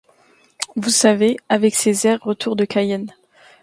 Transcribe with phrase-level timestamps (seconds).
[0.75, 3.11] Vous savez, avec ses airs retour de Cayenne…